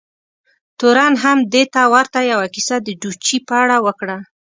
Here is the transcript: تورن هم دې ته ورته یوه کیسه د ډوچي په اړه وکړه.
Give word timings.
تورن 0.79 1.13
هم 1.23 1.37
دې 1.53 1.63
ته 1.73 1.81
ورته 1.93 2.19
یوه 2.31 2.47
کیسه 2.55 2.75
د 2.81 2.87
ډوچي 3.01 3.37
په 3.47 3.53
اړه 3.63 3.77
وکړه. 3.85 4.17